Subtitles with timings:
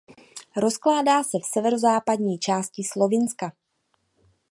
[0.57, 3.51] Rozkládá se v severozápadní části Slovinska.